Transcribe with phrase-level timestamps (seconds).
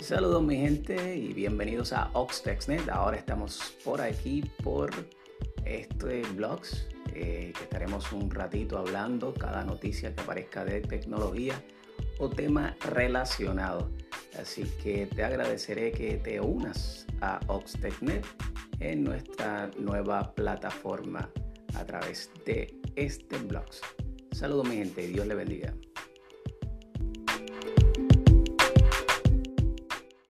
[0.00, 2.88] Saludos mi gente y bienvenidos a OxTextNet.
[2.88, 4.90] Ahora estamos por aquí por
[5.64, 11.62] este blogs eh, que estaremos un ratito hablando cada noticia que aparezca de tecnología
[12.18, 13.90] o tema relacionado.
[14.40, 18.24] Así que te agradeceré que te unas a OxTechNet
[18.78, 21.28] en nuestra nueva plataforma
[21.74, 23.66] a través de este blog.
[24.30, 25.74] Saludos mi gente, y Dios le bendiga.